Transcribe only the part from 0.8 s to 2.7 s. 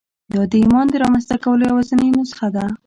د رامنځته کولو یوازېنۍ نسخه ده